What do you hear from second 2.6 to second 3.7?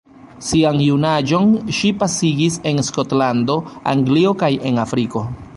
en Skotlando,